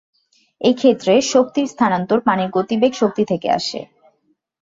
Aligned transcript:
এই 0.61 0.75
ক্ষেত্রে 0.75 1.13
শক্তির 1.33 1.67
স্থানান্তর 1.67 2.19
পানির 2.27 2.49
গতিবেগ 2.49 2.91
শক্তি 2.93 3.23
থেকে 3.25 3.47
আসে। 3.51 3.79